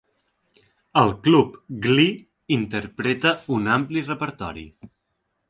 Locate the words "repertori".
4.11-4.67